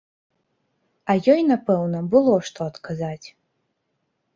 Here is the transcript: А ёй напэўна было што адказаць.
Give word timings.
А 1.11 1.17
ёй 1.35 1.41
напэўна 1.51 2.03
было 2.17 2.33
што 2.51 2.59
адказаць. 2.75 3.27